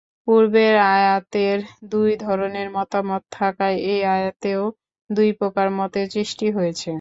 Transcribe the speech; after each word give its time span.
পূর্বের 0.27 0.75
আয়াতের 0.91 1.57
দুই 1.91 2.11
ধরনের 2.25 2.67
মতামত 2.77 3.21
থাকায় 3.31 3.77
এ 3.87 3.95
আয়াতেও 4.09 4.63
দুই 5.09 5.29
প্রকার 5.39 5.67
মতের 5.77 6.05
সৃষ্টি 6.15 6.47
হয়েছে। 6.57 6.89